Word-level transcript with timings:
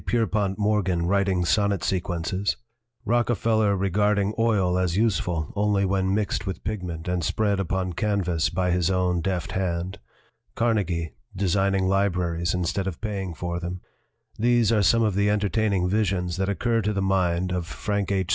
Pierpont 0.07 0.57
Morgan 0.57 1.05
writing 1.05 1.45
sonnet 1.45 1.81
1 1.81 1.81
sequences, 1.83 2.57
Rockefeller 3.05 3.77
regarding 3.77 4.33
oil 4.39 4.75
as 4.79 4.97
useful 4.97 5.53
only 5.55 5.85
when 5.85 6.11
mixed 6.15 6.47
with 6.47 6.63
pigment 6.63 7.07
and 7.07 7.23
spread 7.23 7.59
upon 7.59 7.93
canvas 7.93 8.49
by 8.49 8.71
his 8.71 8.89
own 8.89 9.21
deft 9.21 9.51
hand, 9.51 9.99
Carnegie 10.55 11.13
designing 11.35 11.87
libraries 11.87 12.55
instead 12.55 12.87
of 12.87 12.99
paying 12.99 13.35
for 13.35 13.59
them 13.59 13.79
these 14.39 14.71
are 14.71 14.81
some 14.81 15.03
of 15.03 15.13
the 15.13 15.29
entertaining 15.29 15.87
visions 15.87 16.37
that 16.37 16.49
occur 16.49 16.81
to 16.81 16.93
the 16.93 17.01
mind 17.03 17.51
of 17.51 17.67
Frank 17.67 18.11
H. 18.11 18.29